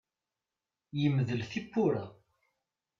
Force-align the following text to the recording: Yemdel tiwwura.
Yemdel 1.01 1.41
tiwwura. 1.51 2.05